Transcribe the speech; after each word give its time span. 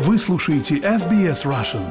Вы 0.00 0.16
слушаете 0.16 0.76
SBS 0.76 1.44
Russian. 1.44 1.82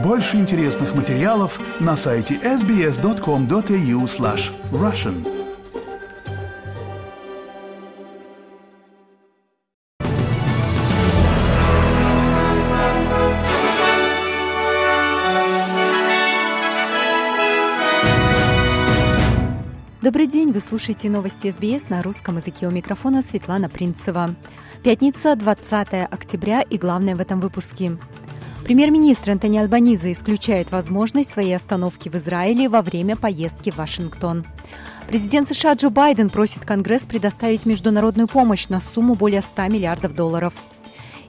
Больше 0.00 0.36
интересных 0.36 0.94
материалов 0.94 1.58
на 1.80 1.96
сайте 1.96 2.36
sbs.com.au 2.36 4.04
slash 4.04 4.52
russian. 4.70 5.26
Добрый 20.02 20.28
день, 20.28 20.52
вы 20.52 20.60
слушаете 20.60 21.10
новости 21.10 21.50
СБС 21.50 21.88
на 21.88 22.00
русском 22.00 22.36
языке 22.36 22.68
у 22.68 22.70
микрофона 22.70 23.22
Светлана 23.22 23.68
Принцева. 23.68 24.36
Пятница, 24.86 25.34
20 25.34 25.88
октября 26.08 26.60
и 26.60 26.78
главное 26.78 27.16
в 27.16 27.20
этом 27.20 27.40
выпуске. 27.40 27.98
Премьер-министр 28.62 29.32
Антони 29.32 29.58
Альбаниза 29.58 30.12
исключает 30.12 30.70
возможность 30.70 31.32
своей 31.32 31.56
остановки 31.56 32.08
в 32.08 32.14
Израиле 32.14 32.68
во 32.68 32.82
время 32.82 33.16
поездки 33.16 33.72
в 33.72 33.78
Вашингтон. 33.78 34.46
Президент 35.08 35.48
США 35.48 35.72
Джо 35.72 35.90
Байден 35.90 36.30
просит 36.30 36.64
Конгресс 36.64 37.02
предоставить 37.02 37.66
международную 37.66 38.28
помощь 38.28 38.68
на 38.68 38.80
сумму 38.80 39.16
более 39.16 39.42
100 39.42 39.62
миллиардов 39.72 40.14
долларов. 40.14 40.54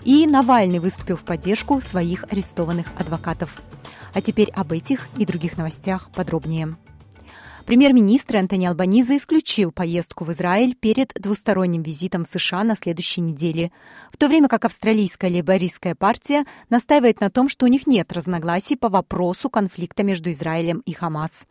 И 0.04 0.28
Навальный 0.28 0.78
выступил 0.78 1.18
в 1.18 1.24
поддержку 1.24 1.82
своих 1.82 2.26
арестованных 2.30 2.86
адвокатов. 2.96 3.60
А 4.14 4.22
теперь 4.22 4.52
об 4.52 4.72
этих 4.72 5.08
и 5.18 5.26
других 5.26 5.58
новостях 5.58 6.12
подробнее. 6.12 6.76
Премьер-министр 7.68 8.38
Антони 8.38 8.66
Албаниза 8.66 9.18
исключил 9.18 9.74
поездку 9.74 10.24
в 10.24 10.32
Израиль 10.32 10.74
перед 10.74 11.12
двусторонним 11.16 11.84
визитом 11.84 12.24
в 12.24 12.30
США 12.30 12.64
на 12.64 12.78
следующей 12.78 13.20
неделе, 13.20 13.74
в 14.10 14.16
то 14.16 14.30
время 14.30 14.48
как 14.48 14.64
австралийская 14.64 15.30
лейбористская 15.30 15.94
партия 15.94 16.46
настаивает 16.70 17.20
на 17.20 17.30
том, 17.30 17.50
что 17.50 17.66
у 17.66 17.68
них 17.68 17.86
нет 17.86 18.14
разногласий 18.14 18.78
по 18.78 18.88
вопросу 18.88 19.50
конфликта 19.50 20.04
между 20.04 20.32
Израилем 20.32 20.82
и 20.86 20.94
Хамас. 20.94 21.46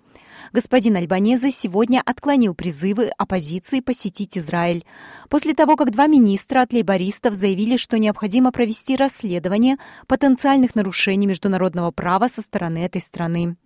Господин 0.54 0.96
Альбанеза 0.96 1.50
сегодня 1.50 2.00
отклонил 2.02 2.54
призывы 2.54 3.08
оппозиции 3.18 3.80
посетить 3.80 4.38
Израиль. 4.38 4.86
После 5.28 5.52
того, 5.52 5.76
как 5.76 5.90
два 5.90 6.06
министра 6.06 6.62
от 6.62 6.72
лейбористов 6.72 7.34
заявили, 7.34 7.76
что 7.76 7.98
необходимо 7.98 8.52
провести 8.52 8.96
расследование 8.96 9.76
потенциальных 10.06 10.74
нарушений 10.76 11.26
международного 11.26 11.90
права 11.90 12.30
со 12.30 12.40
стороны 12.40 12.78
этой 12.78 13.02
страны. 13.02 13.58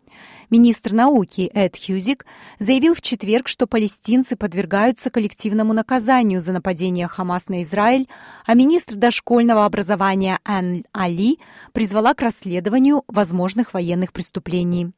Министр 0.50 0.92
науки 0.92 1.50
Эд 1.54 1.76
Хьюзик 1.76 2.26
заявил 2.58 2.94
в 2.94 3.00
четверг, 3.00 3.48
что 3.48 3.66
палестинцы 3.66 4.36
подвергаются 4.36 5.10
коллективному 5.10 5.72
наказанию 5.72 6.40
за 6.40 6.52
нападение 6.52 7.06
Хамас 7.06 7.48
на 7.48 7.62
Израиль, 7.62 8.08
а 8.46 8.54
министр 8.54 8.96
дошкольного 8.96 9.64
образования 9.64 10.40
Ан 10.44 10.84
Али 10.92 11.38
призвала 11.72 12.14
к 12.14 12.22
расследованию 12.22 13.04
возможных 13.06 13.74
военных 13.74 14.12
преступлений. 14.12 14.92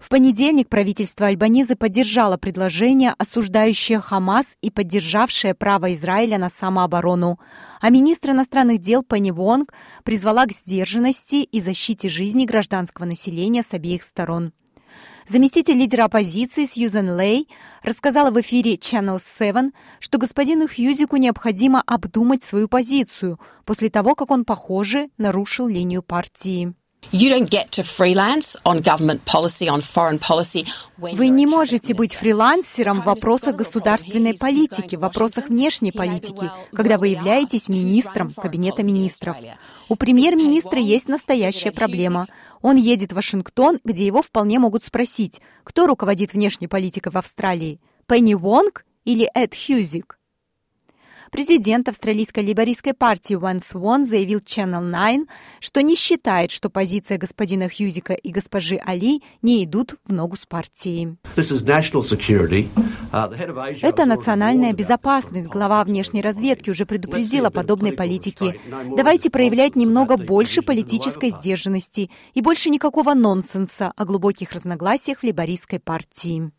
В 0.00 0.08
понедельник 0.08 0.68
правительство 0.68 1.26
Альбанизы 1.26 1.76
поддержало 1.76 2.36
предложение, 2.36 3.14
осуждающее 3.18 4.00
Хамас 4.00 4.56
и 4.60 4.70
поддержавшее 4.70 5.54
право 5.54 5.94
Израиля 5.94 6.38
на 6.38 6.50
самооборону, 6.50 7.38
а 7.80 7.90
министр 7.90 8.30
иностранных 8.30 8.78
дел 8.78 9.02
Пенни 9.02 9.30
Вонг 9.30 9.72
призвала 10.02 10.46
к 10.46 10.52
сдержанности 10.52 11.36
и 11.36 11.60
защите 11.60 12.08
жизни 12.08 12.46
гражданского 12.46 13.06
населения 13.06 13.62
с 13.62 13.72
обеих 13.74 14.02
сторон. 14.02 14.52
Заместитель 15.28 15.76
лидера 15.76 16.04
оппозиции 16.04 16.66
Сьюзен 16.66 17.16
Лей 17.16 17.48
рассказала 17.82 18.30
в 18.30 18.40
эфире 18.40 18.74
Channel 18.74 19.20
7, 19.22 19.70
что 20.00 20.18
господину 20.18 20.66
Хьюзику 20.66 21.16
необходимо 21.16 21.80
обдумать 21.86 22.42
свою 22.42 22.68
позицию 22.68 23.38
после 23.64 23.88
того, 23.88 24.14
как 24.14 24.30
он, 24.30 24.44
похоже, 24.44 25.10
нарушил 25.18 25.68
линию 25.68 26.02
партии. 26.02 26.74
Вы 30.96 31.28
не 31.28 31.46
можете 31.46 31.92
быть 31.94 32.14
фрилансером 32.14 33.02
в 33.02 33.04
вопросах 33.04 33.56
государственной 33.56 34.34
политики, 34.34 34.96
в 34.96 35.00
вопросах 35.00 35.48
внешней 35.48 35.92
политики, 35.92 36.50
когда 36.72 36.96
вы 36.96 37.08
являетесь 37.08 37.68
министром 37.68 38.30
Кабинета 38.30 38.82
министров. 38.82 39.36
У 39.88 39.96
премьер-министра 39.96 40.80
есть 40.80 41.08
настоящая 41.08 41.72
проблема. 41.72 42.28
Он 42.62 42.76
едет 42.76 43.12
в 43.12 43.16
Вашингтон, 43.16 43.80
где 43.84 44.06
его 44.06 44.22
вполне 44.22 44.58
могут 44.58 44.84
спросить, 44.84 45.40
кто 45.64 45.86
руководит 45.86 46.32
внешней 46.32 46.68
политикой 46.68 47.12
в 47.12 47.18
Австралии, 47.18 47.80
Пенни 48.06 48.34
Вонг 48.34 48.86
или 49.04 49.28
Эд 49.34 49.54
Хьюзик. 49.54 50.16
Президент 51.32 51.88
австралийской 51.88 52.44
либористской 52.44 52.92
партии 52.92 53.34
Уэн 53.34 53.62
Свон 53.62 54.04
заявил 54.04 54.40
Channel 54.40 54.84
9, 54.84 55.26
что 55.60 55.82
не 55.82 55.96
считает, 55.96 56.50
что 56.50 56.68
позиция 56.68 57.16
господина 57.16 57.70
Хьюзика 57.70 58.12
и 58.12 58.30
госпожи 58.30 58.76
Али 58.76 59.22
не 59.40 59.64
идут 59.64 59.94
в 60.04 60.12
ногу 60.12 60.36
с 60.36 60.44
партией. 60.44 61.16
Uh, 63.12 63.78
Это 63.80 64.04
национальная 64.04 64.74
безопасность. 64.74 65.48
Глава 65.48 65.82
внешней 65.84 66.20
разведки 66.20 66.68
уже 66.68 66.84
предупредила 66.84 67.48
подобной 67.48 67.92
политики. 67.92 68.60
Давайте 68.94 69.30
проявлять 69.30 69.74
немного 69.74 70.18
больше 70.18 70.60
политической 70.60 71.30
сдержанности 71.30 72.10
и 72.34 72.42
больше 72.42 72.68
никакого 72.68 73.14
нонсенса 73.14 73.90
о 73.96 74.04
глубоких 74.04 74.52
разногласиях 74.52 75.20
в 75.20 75.22
либористской 75.22 75.80
партии. 75.80 76.52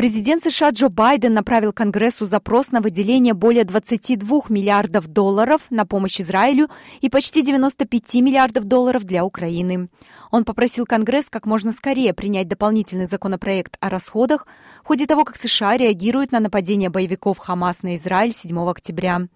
Президент 0.00 0.42
США 0.42 0.70
Джо 0.70 0.88
Байден 0.88 1.34
направил 1.34 1.74
Конгрессу 1.74 2.24
запрос 2.24 2.72
на 2.72 2.80
выделение 2.80 3.34
более 3.34 3.64
22 3.64 4.44
миллиардов 4.48 5.06
долларов 5.08 5.60
на 5.68 5.84
помощь 5.84 6.22
Израилю 6.22 6.70
и 7.02 7.10
почти 7.10 7.42
95 7.42 8.14
миллиардов 8.14 8.64
долларов 8.64 9.04
для 9.04 9.26
Украины. 9.26 9.90
Он 10.30 10.46
попросил 10.46 10.86
Конгресс 10.86 11.26
как 11.28 11.44
можно 11.44 11.72
скорее 11.72 12.14
принять 12.14 12.48
дополнительный 12.48 13.08
законопроект 13.08 13.76
о 13.80 13.90
расходах 13.90 14.46
в 14.82 14.86
ходе 14.86 15.04
того, 15.04 15.26
как 15.26 15.36
США 15.36 15.76
реагируют 15.76 16.32
на 16.32 16.40
нападение 16.40 16.88
боевиков 16.88 17.36
Хамас 17.36 17.82
на 17.82 17.96
Израиль 17.96 18.32
7 18.32 18.58
октября. 18.70 19.28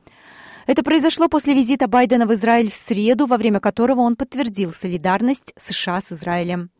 Это 0.67 0.83
произошло 0.83 1.29
после 1.29 1.53
визита 1.53 1.89
Байдена 1.89 2.27
в 2.27 2.33
Израиль 2.33 2.71
в 2.71 2.75
среду, 2.75 3.27
во 3.27 3.37
время 3.37 3.61
которого 3.61 4.01
он 4.01 4.17
подтвердил 4.17 4.73
солидарность 4.73 5.53
США 5.59 6.01
с 6.01 6.13
Израилем. 6.13 6.71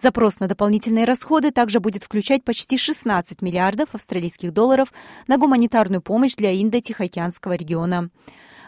Запрос 0.00 0.40
на 0.40 0.48
дополнительные 0.48 1.04
расходы 1.04 1.50
также 1.50 1.80
будет 1.80 2.04
включать 2.04 2.44
почти 2.44 2.76
16 2.76 3.42
миллиардов 3.42 3.88
австралийских 3.92 4.52
долларов 4.52 4.92
на 5.26 5.38
гуманитарную 5.38 6.02
помощь 6.02 6.34
для 6.34 6.52
Индо-Тихоокеанского 6.52 7.54
региона. 7.54 8.10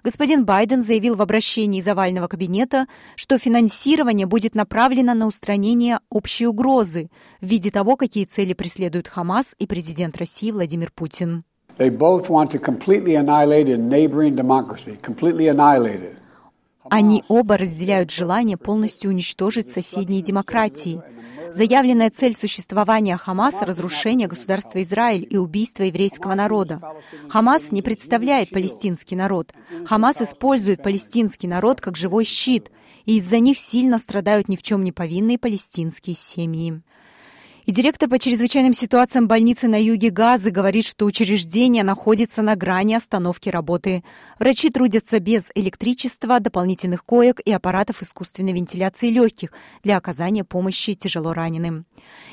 Господин 0.04 0.44
Байден 0.44 0.82
заявил 0.82 1.16
в 1.16 1.22
обращении 1.22 1.80
из 1.80 1.88
овального 1.88 2.28
кабинета, 2.28 2.86
что 3.16 3.36
финансирование 3.38 4.26
будет 4.26 4.54
направлено 4.54 5.14
на 5.14 5.26
устранение 5.26 5.98
общей 6.08 6.46
угрозы 6.46 7.10
в 7.40 7.46
виде 7.46 7.70
того, 7.70 7.96
какие 7.96 8.24
цели 8.24 8.52
преследует 8.52 9.08
Хамас 9.08 9.54
и 9.58 9.66
президент 9.66 10.16
России 10.16 10.50
Владимир 10.50 10.92
Путин. 10.94 11.44
They 11.78 11.90
both 11.90 12.28
want 12.28 12.50
to 12.52 12.58
completely 12.58 13.14
annihilate 13.14 13.68
a 13.68 13.76
neighboring 13.76 14.34
democracy, 14.34 14.98
completely 15.02 15.48
annihilate 15.48 16.00
it. 16.00 16.16
Они 16.90 17.24
оба 17.28 17.56
разделяют 17.56 18.10
желание 18.10 18.56
полностью 18.56 19.10
уничтожить 19.10 19.70
соседние 19.70 20.22
демократии. 20.22 21.02
Заявленная 21.52 22.10
цель 22.10 22.34
существования 22.34 23.16
Хамаса– 23.16 23.64
разрушение 23.66 24.28
государства 24.28 24.82
Израиль 24.82 25.26
и 25.28 25.36
убийство 25.36 25.82
еврейского 25.82 26.34
народа. 26.34 26.80
Хамас 27.28 27.72
не 27.72 27.82
представляет 27.82 28.50
палестинский 28.50 29.16
народ. 29.16 29.52
Хамас 29.86 30.20
использует 30.20 30.82
палестинский 30.82 31.48
народ 31.48 31.80
как 31.80 31.96
живой 31.96 32.24
щит, 32.24 32.70
и 33.06 33.16
из-за 33.16 33.38
них 33.38 33.58
сильно 33.58 33.98
страдают 33.98 34.48
ни 34.48 34.56
в 34.56 34.62
чем 34.62 34.84
не 34.84 34.92
повинные 34.92 35.38
палестинские 35.38 36.16
семьи. 36.16 36.82
И 37.68 37.70
директор 37.70 38.08
по 38.08 38.18
чрезвычайным 38.18 38.72
ситуациям 38.72 39.28
больницы 39.28 39.68
на 39.68 39.78
юге 39.78 40.08
Газы 40.08 40.50
говорит, 40.50 40.86
что 40.86 41.04
учреждение 41.04 41.84
находится 41.84 42.40
на 42.40 42.56
грани 42.56 42.94
остановки 42.94 43.50
работы. 43.50 44.02
Врачи 44.38 44.70
трудятся 44.70 45.20
без 45.20 45.50
электричества, 45.54 46.40
дополнительных 46.40 47.04
коек 47.04 47.40
и 47.44 47.52
аппаратов 47.52 48.02
искусственной 48.02 48.54
вентиляции 48.54 49.10
легких 49.10 49.52
для 49.82 49.98
оказания 49.98 50.44
помощи 50.44 50.94
тяжело 50.94 51.34
раненым. 51.34 51.84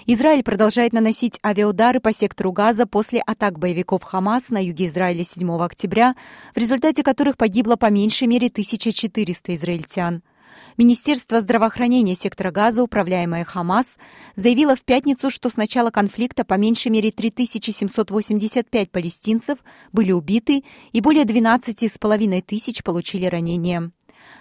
Израиль 0.06 0.42
продолжает 0.42 0.94
наносить 0.94 1.38
авиаудары 1.46 2.00
по 2.00 2.14
сектору 2.14 2.54
Газа 2.54 2.86
после 2.86 3.20
атак 3.20 3.60
боевиков 3.60 4.04
Хамас 4.04 4.52
на 4.52 4.64
юге 4.64 4.88
Израиля 4.88 5.26
7 5.26 5.52
октября, 5.62 6.16
в 6.56 6.58
результате 6.58 7.04
которых 7.04 7.36
погибло 7.36 7.76
по 7.76 7.90
меньшей 7.90 8.30
мере 8.30 8.48
1400 8.48 9.56
израильтян. 9.56 10.24
Министерство 10.78 11.42
здравоохранения 11.42 12.16
сектора 12.16 12.52
Газа, 12.52 12.84
управляемое 12.84 13.44
Хамас, 13.46 13.98
заявило 14.36 14.75
в 14.75 14.84
пятницу, 14.84 15.30
что 15.30 15.50
с 15.50 15.57
начала 15.57 15.92
конфликта 15.92 16.46
по 16.46 16.56
меньшей 16.56 16.90
мере 16.90 17.12
3785 17.12 18.92
палестинцев 18.92 19.60
были 19.92 20.12
убиты 20.12 20.63
и 20.92 21.02
более 21.02 21.24
12,5 21.24 22.42
тысяч 22.42 22.84
получили 22.84 23.25
ранения. 23.25 23.92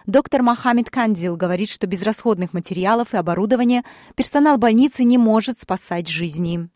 Доктор 0.07 0.43
Мохаммед 0.43 0.91
Кандил 0.91 1.37
говорит, 1.37 1.71
что 1.71 1.87
без 1.87 2.03
расходных 2.03 2.53
материалов 2.53 3.15
и 3.15 3.17
оборудования 3.17 3.85
персонал 4.15 4.59
больницы 4.59 5.05
не 5.05 5.19
может 5.19 5.61
спасать 5.61 6.09
жизни. 6.09 6.69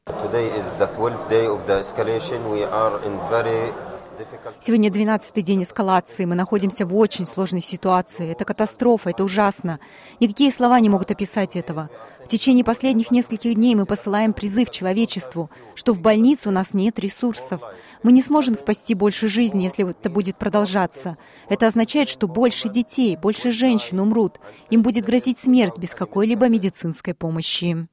Сегодня 4.60 4.90
12-й 4.90 5.42
день 5.42 5.62
эскалации. 5.62 6.24
Мы 6.24 6.34
находимся 6.34 6.86
в 6.86 6.94
очень 6.94 7.26
сложной 7.26 7.62
ситуации. 7.62 8.30
Это 8.30 8.44
катастрофа, 8.44 9.10
это 9.10 9.24
ужасно. 9.24 9.78
Никакие 10.20 10.52
слова 10.52 10.80
не 10.80 10.88
могут 10.88 11.10
описать 11.10 11.56
этого. 11.56 11.90
В 12.24 12.28
течение 12.28 12.64
последних 12.64 13.10
нескольких 13.10 13.54
дней 13.54 13.74
мы 13.74 13.86
посылаем 13.86 14.32
призыв 14.32 14.70
человечеству, 14.70 15.50
что 15.74 15.92
в 15.92 16.00
больнице 16.00 16.48
у 16.48 16.52
нас 16.52 16.74
нет 16.74 16.98
ресурсов. 16.98 17.60
Мы 18.02 18.12
не 18.12 18.22
сможем 18.22 18.54
спасти 18.54 18.94
больше 18.94 19.28
жизни, 19.28 19.64
если 19.64 19.88
это 19.88 20.10
будет 20.10 20.36
продолжаться. 20.36 21.16
Это 21.48 21.66
означает, 21.66 22.08
что 22.08 22.28
больше 22.28 22.68
детей, 22.68 23.16
больше 23.16 23.50
женщин 23.50 24.00
умрут. 24.00 24.40
Им 24.70 24.82
будет 24.82 25.04
грозить 25.04 25.38
смерть 25.38 25.78
без 25.78 25.90
какой-либо 25.90 26.48
медицинской 26.48 27.14
помощи. 27.14 27.88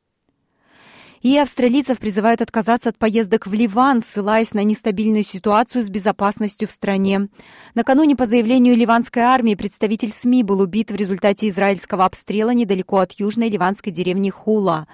И 1.26 1.40
австралийцев 1.40 1.98
призывают 1.98 2.44
отказаться 2.44 2.90
от 2.90 3.00
поездок 3.00 3.48
в 3.48 3.54
Ливан, 3.56 4.00
ссылаясь 4.00 4.54
на 4.54 4.64
нестабильную 4.64 5.24
ситуацию 5.24 5.84
с 5.84 5.90
безопасностью 5.90 6.68
в 6.68 6.72
стране. 6.72 7.30
Накануне 7.74 8.16
по 8.16 8.28
заявлению 8.28 8.76
ливанской 8.76 9.24
армии 9.24 9.56
представитель 9.56 10.12
СМИ 10.12 10.44
был 10.44 10.60
убит 10.60 10.92
в 10.92 10.96
результате 10.96 11.50
израильского 11.50 12.06
обстрела 12.06 12.52
недалеко 12.52 13.00
от 13.00 13.14
южной 13.14 13.50
ливанской 13.50 13.92
деревни 13.92 14.30
Хула. 14.30 14.88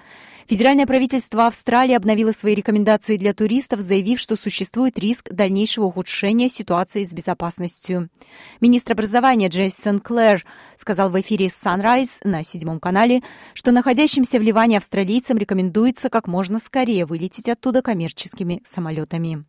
Федеральное 0.48 0.86
правительство 0.86 1.46
Австралии 1.46 1.94
обновило 1.94 2.32
свои 2.32 2.54
рекомендации 2.54 3.16
для 3.16 3.32
туристов, 3.32 3.80
заявив, 3.80 4.20
что 4.20 4.36
существует 4.36 4.98
риск 4.98 5.30
дальнейшего 5.30 5.84
ухудшения 5.84 6.48
ситуации 6.48 7.04
с 7.04 7.12
безопасностью. 7.12 8.08
Министр 8.60 8.92
образования 8.92 9.48
Джейсон 9.48 10.00
Клэр 10.00 10.44
сказал 10.76 11.10
в 11.10 11.20
эфире 11.20 11.46
Sunrise 11.46 12.20
на 12.24 12.42
седьмом 12.42 12.80
канале, 12.80 13.22
что 13.54 13.72
находящимся 13.72 14.38
в 14.38 14.42
Ливане 14.42 14.78
австралийцам 14.78 15.38
рекомендуется 15.38 16.10
как 16.10 16.26
можно 16.26 16.58
скорее 16.58 17.06
вылететь 17.06 17.48
оттуда 17.48 17.82
коммерческими 17.82 18.62
самолетами. 18.64 19.44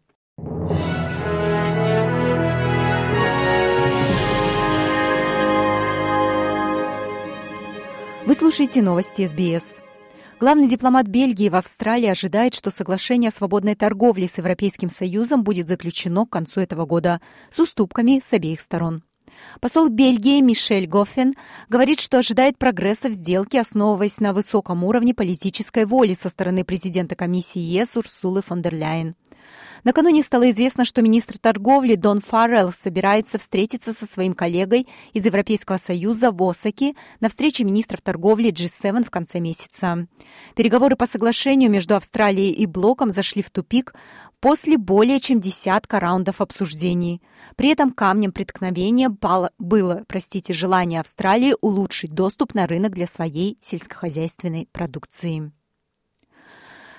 Вы 8.25 8.35
слушаете 8.35 8.81
новости 8.81 9.27
СБС. 9.27 9.81
Главный 10.43 10.67
дипломат 10.67 11.07
Бельгии 11.07 11.47
в 11.47 11.55
Австралии 11.55 12.09
ожидает, 12.09 12.53
что 12.53 12.69
соглашение 12.69 13.29
о 13.29 13.31
свободной 13.31 13.75
торговле 13.75 14.27
с 14.27 14.39
Европейским 14.39 14.89
Союзом 14.89 15.41
будет 15.41 15.69
заключено 15.69 16.25
к 16.25 16.31
концу 16.31 16.59
этого 16.59 16.85
года 16.85 17.21
с 17.49 17.59
уступками 17.59 18.21
с 18.21 18.33
обеих 18.33 18.59
сторон. 18.59 19.03
Посол 19.61 19.87
Бельгии 19.87 20.41
Мишель 20.41 20.85
Гоффен 20.85 21.35
говорит, 21.69 22.01
что 22.01 22.17
ожидает 22.17 22.57
прогресса 22.57 23.07
в 23.07 23.13
сделке, 23.13 23.61
основываясь 23.61 24.19
на 24.19 24.33
высоком 24.33 24.83
уровне 24.83 25.13
политической 25.13 25.85
воли 25.85 26.13
со 26.13 26.27
стороны 26.27 26.65
президента 26.65 27.15
комиссии 27.15 27.59
ЕС 27.59 27.95
Урсулы 27.95 28.41
фон 28.41 28.61
дер 28.61 28.75
Ляйен. 28.75 29.15
Накануне 29.83 30.23
стало 30.23 30.49
известно, 30.51 30.85
что 30.85 31.01
министр 31.01 31.37
торговли 31.37 31.95
Дон 31.95 32.19
Фаррелл 32.21 32.71
собирается 32.71 33.37
встретиться 33.37 33.93
со 33.93 34.05
своим 34.05 34.33
коллегой 34.33 34.87
из 35.11 35.25
Европейского 35.25 35.77
Союза 35.77 36.31
в 36.31 36.41
Осаке 36.41 36.95
на 37.19 37.29
встрече 37.29 37.63
министров 37.63 38.01
торговли 38.01 38.51
G7 38.51 39.03
в 39.03 39.09
конце 39.09 39.39
месяца. 39.39 40.07
Переговоры 40.55 40.95
по 40.95 41.05
соглашению 41.05 41.69
между 41.69 41.95
Австралией 41.95 42.51
и 42.51 42.65
Блоком 42.65 43.09
зашли 43.09 43.41
в 43.41 43.49
тупик 43.49 43.93
после 44.39 44.77
более 44.77 45.19
чем 45.19 45.39
десятка 45.39 45.99
раундов 45.99 46.41
обсуждений. 46.41 47.21
При 47.55 47.69
этом 47.69 47.91
камнем 47.91 48.31
преткновения 48.31 49.09
было 49.09 50.03
простите, 50.07 50.53
желание 50.53 50.99
Австралии 50.99 51.55
улучшить 51.61 52.13
доступ 52.13 52.53
на 52.53 52.67
рынок 52.67 52.93
для 52.93 53.07
своей 53.07 53.57
сельскохозяйственной 53.61 54.67
продукции. 54.71 55.51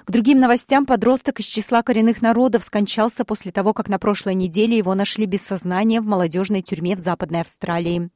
К 0.05 0.11
другим 0.11 0.39
новостям 0.39 0.85
подросток 0.85 1.41
из 1.41 1.47
числа 1.47 1.83
коренных 1.83 2.21
народов 2.21 2.63
скончался 2.63 3.25
после 3.25 3.53
того, 3.53 3.73
как 3.73 3.89
на 3.89 3.99
прошлой 3.99 4.35
неделе 4.35 4.77
его 4.77 4.95
нашли 4.95 5.25
без 5.25 5.41
сознания 5.41 6.03
в 6.03 6.05
молодежной 6.05 6.61
тюрьме 6.61 6.95
в 6.95 6.99
Западной 6.99 7.41
Австралии. 7.41 8.11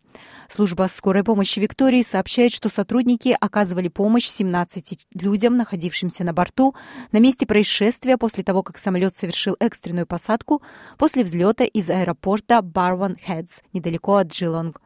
Служба 0.49 0.89
скорой 0.91 1.23
помощи 1.23 1.59
Виктории 1.59 2.03
сообщает, 2.03 2.51
что 2.51 2.71
сотрудники 2.71 3.37
оказывали 3.39 3.89
помощь 3.89 4.27
17 4.27 5.07
людям, 5.21 5.59
находившимся 5.59 6.25
на 6.25 6.33
борту, 6.33 6.75
на 7.13 7.19
месте 7.19 7.45
происшествия 7.45 8.17
после 8.17 8.43
того, 8.43 8.63
как 8.63 8.79
самолет 8.79 9.15
совершил 9.15 9.55
экстренную 9.61 10.07
посадку 10.07 10.63
после 10.97 11.25
взлета 11.25 11.65
из 11.65 11.91
аэропорта 11.91 12.63
Барван 12.63 13.19
Хедс, 13.23 13.61
недалеко 13.75 14.15
от 14.17 14.29
Джилонг. 14.29 14.81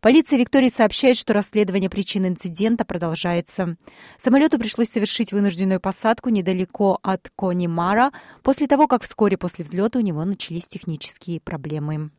Полиция 0.00 0.38
Виктории 0.38 0.68
сообщает, 0.68 1.16
что 1.16 1.32
расследование 1.32 1.90
причин 1.90 2.26
инцидента 2.26 2.84
продолжается. 2.84 3.76
Самолету 4.18 4.58
пришлось 4.58 4.88
совершить 4.88 5.32
вынужденную 5.32 5.80
посадку 5.80 6.28
недалеко 6.28 6.98
от 7.02 7.30
Конимара 7.36 8.12
после 8.42 8.66
того, 8.66 8.88
как 8.88 9.02
вскоре 9.04 9.36
после 9.36 9.64
взлета 9.64 9.98
у 9.98 10.02
него 10.02 10.24
начались 10.24 10.66
технические 10.66 11.40
проблемы. 11.40 12.10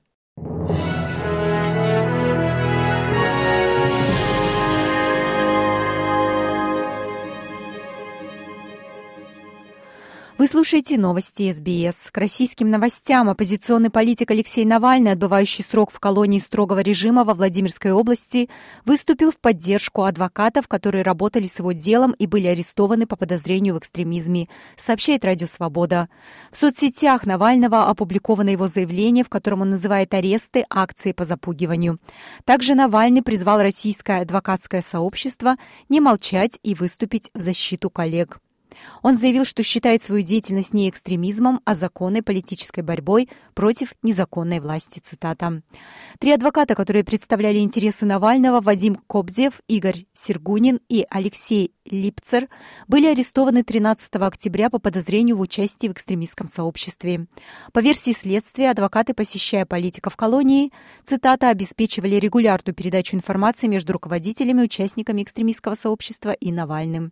Вы 10.44 10.50
слушаете 10.50 10.98
новости 10.98 11.54
СБС. 11.54 12.12
К 12.12 12.18
российским 12.18 12.70
новостям 12.70 13.30
оппозиционный 13.30 13.90
политик 13.90 14.30
Алексей 14.30 14.66
Навальный, 14.66 15.14
отбывающий 15.14 15.64
срок 15.64 15.90
в 15.90 16.02
колонии 16.02 16.42
строгого 16.42 16.80
режима 16.80 17.24
во 17.24 17.34
Владимирской 17.34 17.94
области, 17.94 18.50
выступил 18.84 19.32
в 19.32 19.38
поддержку 19.38 20.04
адвокатов, 20.04 20.68
которые 20.68 21.06
работали 21.06 21.48
с 21.48 21.60
его 21.60 21.72
делом 21.72 22.12
и 22.12 22.28
были 22.28 22.48
арестованы 22.48 23.08
по 23.08 23.16
подозрению 23.16 23.76
в 23.76 23.80
экстремизме, 23.80 24.50
сообщает 24.76 25.24
Радио 25.24 25.48
Свобода. 25.48 26.10
В 26.52 26.58
соцсетях 26.58 27.26
Навального 27.26 27.86
опубликовано 27.86 28.50
его 28.50 28.68
заявление, 28.68 29.24
в 29.24 29.30
котором 29.30 29.62
он 29.62 29.70
называет 29.70 30.14
аресты 30.14 30.66
акции 30.70 31.14
по 31.14 31.24
запугиванию. 31.24 32.02
Также 32.44 32.76
Навальный 32.76 33.22
призвал 33.22 33.62
российское 33.62 34.24
адвокатское 34.24 34.82
сообщество 34.82 35.56
не 35.88 36.02
молчать 36.02 36.60
и 36.64 36.76
выступить 36.76 37.32
в 37.34 37.40
защиту 37.40 37.90
коллег. 37.90 38.43
Он 39.02 39.18
заявил, 39.18 39.46
что 39.46 39.64
считает 39.64 40.02
свою 40.02 40.24
деятельность 40.24 40.74
не 40.74 40.90
экстремизмом, 40.90 41.62
а 41.66 41.76
законной 41.76 42.22
политической 42.22 42.82
борьбой 42.82 43.30
против 43.54 43.94
незаконной 44.02 44.60
власти. 44.60 45.02
Цитата. 45.04 45.62
Три 46.20 46.32
адвоката, 46.32 46.76
которые 46.76 47.04
представляли 47.04 47.60
интересы 47.60 48.06
Навального, 48.06 48.62
Вадим 48.62 48.96
Кобзев, 49.08 49.62
Игорь 49.68 50.06
Сергунин 50.14 50.80
и 50.90 51.06
Алексей 51.10 51.74
Липцер, 51.86 52.48
были 52.88 53.08
арестованы 53.08 53.64
13 53.64 54.16
октября 54.16 54.70
по 54.70 54.80
подозрению 54.80 55.38
в 55.38 55.42
участии 55.42 55.88
в 55.88 55.92
экстремистском 55.92 56.48
сообществе. 56.48 57.28
По 57.74 57.80
версии 57.80 58.14
следствия, 58.14 58.72
адвокаты, 58.72 59.14
посещая 59.14 59.66
политиков 59.66 60.16
колонии, 60.16 60.72
цитата, 61.04 61.50
обеспечивали 61.50 62.16
регулярную 62.16 62.76
передачу 62.76 63.16
информации 63.16 63.68
между 63.68 63.94
руководителями, 63.94 64.64
участниками 64.64 65.24
экстремистского 65.24 65.76
сообщества 65.76 66.32
и 66.32 66.52
Навальным. 66.52 67.12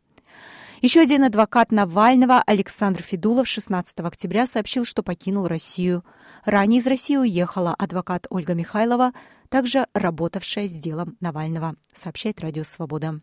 Еще 0.81 1.01
один 1.01 1.23
адвокат 1.23 1.71
Навального, 1.71 2.41
Александр 2.41 3.03
Федулов, 3.03 3.47
16 3.47 3.99
октября 3.99 4.47
сообщил, 4.47 4.83
что 4.83 5.03
покинул 5.03 5.45
Россию. 5.45 6.03
Ранее 6.43 6.81
из 6.81 6.87
России 6.87 7.17
уехала 7.17 7.75
адвокат 7.77 8.25
Ольга 8.31 8.55
Михайлова, 8.55 9.11
также 9.49 9.85
работавшая 9.93 10.67
с 10.67 10.71
делом 10.71 11.17
Навального, 11.19 11.75
сообщает 11.93 12.41
Радио 12.41 12.63
Свобода. 12.63 13.21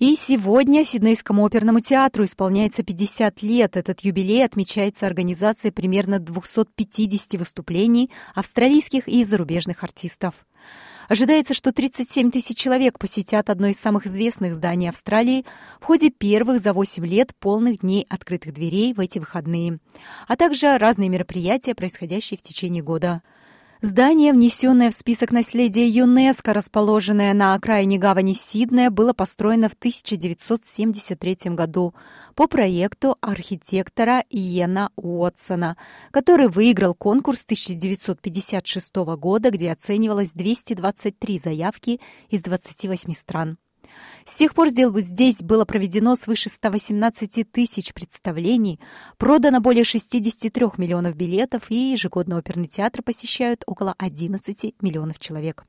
И 0.00 0.16
сегодня 0.16 0.84
Сиднейскому 0.84 1.44
оперному 1.44 1.78
театру 1.78 2.24
исполняется 2.24 2.82
50 2.82 3.40
лет. 3.42 3.76
Этот 3.76 4.00
юбилей 4.00 4.44
отмечается 4.44 5.06
организацией 5.06 5.70
примерно 5.70 6.18
250 6.18 7.38
выступлений 7.38 8.10
австралийских 8.34 9.06
и 9.06 9.24
зарубежных 9.24 9.84
артистов. 9.84 10.34
Ожидается, 11.10 11.54
что 11.54 11.72
37 11.72 12.30
тысяч 12.30 12.56
человек 12.56 12.96
посетят 12.96 13.50
одно 13.50 13.66
из 13.66 13.80
самых 13.80 14.06
известных 14.06 14.54
зданий 14.54 14.88
Австралии 14.88 15.44
в 15.80 15.84
ходе 15.84 16.08
первых 16.08 16.60
за 16.60 16.72
8 16.72 17.04
лет 17.04 17.34
полных 17.40 17.80
дней 17.80 18.06
открытых 18.08 18.54
дверей 18.54 18.94
в 18.94 19.00
эти 19.00 19.18
выходные, 19.18 19.80
а 20.28 20.36
также 20.36 20.78
разные 20.78 21.08
мероприятия, 21.08 21.74
происходящие 21.74 22.38
в 22.38 22.42
течение 22.42 22.84
года. 22.84 23.22
Здание, 23.82 24.34
внесенное 24.34 24.90
в 24.90 24.94
список 24.94 25.30
наследия 25.30 25.88
ЮНЕСКО, 25.88 26.52
расположенное 26.52 27.32
на 27.32 27.54
окраине 27.54 27.96
гавани 27.96 28.34
Сиднея, 28.34 28.90
было 28.90 29.14
построено 29.14 29.70
в 29.70 29.72
1973 29.72 31.54
году 31.54 31.94
по 32.34 32.46
проекту 32.46 33.16
архитектора 33.22 34.22
Иена 34.28 34.90
Уотсона, 34.96 35.78
который 36.10 36.48
выиграл 36.48 36.94
конкурс 36.94 37.44
1956 37.44 38.96
года, 39.16 39.50
где 39.50 39.72
оценивалось 39.72 40.32
223 40.32 41.40
заявки 41.42 42.00
из 42.28 42.42
28 42.42 43.14
стран. 43.14 43.56
С 44.24 44.34
тех 44.34 44.54
пор 44.54 44.68
здесь 44.68 45.38
было 45.38 45.64
проведено 45.64 46.16
свыше 46.16 46.48
118 46.48 47.50
тысяч 47.50 47.92
представлений, 47.92 48.80
продано 49.18 49.60
более 49.60 49.84
63 49.84 50.66
миллионов 50.76 51.16
билетов, 51.16 51.70
и 51.70 51.92
ежегодно 51.92 52.36
оперный 52.36 52.68
театр 52.68 53.02
посещают 53.02 53.62
около 53.66 53.94
11 53.98 54.74
миллионов 54.80 55.18
человек. 55.18 55.64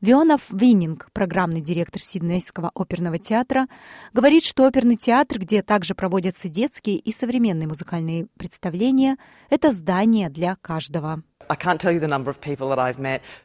Вионов 0.00 0.40
Виннинг, 0.50 1.10
программный 1.12 1.60
директор 1.60 2.02
Сиднейского 2.02 2.72
оперного 2.74 3.18
театра, 3.18 3.68
говорит, 4.12 4.44
что 4.44 4.66
оперный 4.66 4.96
театр, 4.96 5.38
где 5.38 5.62
также 5.62 5.94
проводятся 5.94 6.48
детские 6.48 6.96
и 6.96 7.12
современные 7.12 7.68
музыкальные 7.68 8.26
представления, 8.36 9.16
это 9.48 9.72
здание 9.72 10.28
для 10.28 10.56
каждого. 10.56 11.22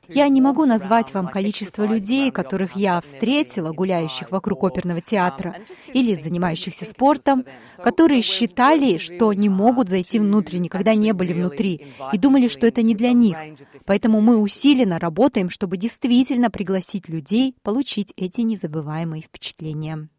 Я 0.07 0.27
не 0.29 0.41
могу 0.41 0.65
назвать 0.65 1.13
вам 1.13 1.27
количество 1.27 1.85
людей, 1.85 2.31
которых 2.31 2.75
я 2.75 2.99
встретила, 3.01 3.71
гуляющих 3.71 4.31
вокруг 4.31 4.63
оперного 4.63 5.01
театра 5.01 5.55
или 5.93 6.15
занимающихся 6.15 6.85
спортом, 6.85 7.45
которые 7.83 8.21
считали, 8.21 8.97
что 8.97 9.33
не 9.33 9.49
могут 9.49 9.89
зайти 9.89 10.19
внутрь, 10.19 10.57
никогда 10.57 10.95
не 10.95 11.13
были 11.13 11.33
внутри, 11.33 11.93
и 12.13 12.17
думали, 12.17 12.47
что 12.47 12.67
это 12.67 12.81
не 12.81 12.95
для 12.95 13.11
них. 13.11 13.37
Поэтому 13.85 14.21
мы 14.21 14.37
усиленно 14.37 14.99
работаем, 14.99 15.49
чтобы 15.49 15.77
действительно 15.77 16.49
пригласить 16.49 17.09
людей 17.09 17.55
получить 17.63 18.13
эти 18.17 18.41
незабываемые 18.41 19.23
впечатления. 19.23 20.09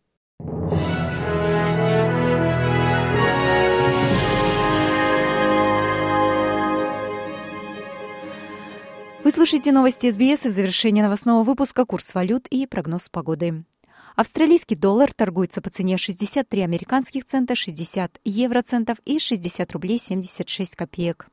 Вы 9.29 9.33
слушаете 9.33 9.73
новости 9.73 10.11
СБС 10.11 10.47
и 10.47 10.49
в 10.49 10.53
завершении 10.53 11.03
новостного 11.03 11.45
выпуска 11.45 11.85
курс 11.85 12.15
валют 12.15 12.49
и 12.49 12.67
прогноз 12.67 13.11
погоды. 13.11 13.63
Австралийский 14.17 14.75
доллар 14.75 15.13
торгуется 15.13 15.61
по 15.61 15.69
цене 15.69 15.99
63 15.99 16.63
американских 16.63 17.27
цента, 17.27 17.55
60 17.55 18.21
евроцентов 18.25 18.97
и 19.05 19.19
60 19.19 19.71
рублей 19.73 19.99
76 19.99 20.75
копеек. 20.77 21.29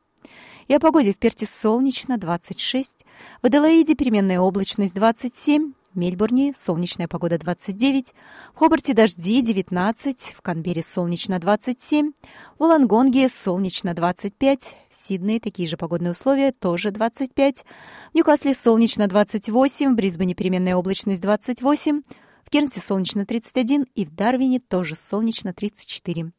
И 0.67 0.73
о 0.73 0.81
погоде 0.81 1.13
в 1.13 1.17
Перте 1.17 1.45
солнечно 1.45 2.17
26, 2.17 3.05
в 3.41 3.45
Аделаиде 3.45 3.95
переменная 3.95 4.41
облачность 4.41 4.93
27, 4.93 5.71
в 5.71 5.84
Мельбурне 5.95 6.53
солнечная 6.55 7.07
погода 7.07 7.37
29, 7.37 8.13
в 8.53 8.57
Хобарте 8.57 8.93
дожди 8.93 9.41
19, 9.41 10.35
в 10.37 10.41
Канберре 10.41 10.83
солнечно 10.83 11.39
27, 11.39 12.11
в 12.57 12.63
Улангонге 12.63 13.29
солнечно 13.29 13.93
25, 13.93 14.75
в 14.91 14.95
Сиднее 14.95 15.39
такие 15.39 15.67
же 15.67 15.77
погодные 15.77 16.11
условия, 16.11 16.51
тоже 16.51 16.91
25, 16.91 17.63
в 18.11 18.15
Ньюкасле 18.15 18.53
солнечно 18.53 19.07
28, 19.07 19.93
в 19.93 19.95
Брисбене 19.95 20.35
переменная 20.35 20.75
облачность 20.75 21.21
28, 21.21 22.01
в 22.45 22.49
Кернсе 22.49 22.81
солнечно 22.81 23.25
31 23.25 23.87
и 23.95 24.05
в 24.05 24.11
Дарвине 24.11 24.59
тоже 24.59 24.95
солнечно 24.95 25.53
34. 25.53 26.31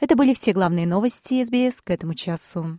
Это 0.00 0.16
были 0.16 0.34
все 0.34 0.52
главные 0.52 0.86
новости 0.86 1.44
СБС 1.44 1.80
к 1.80 1.90
этому 1.90 2.14
часу. 2.14 2.78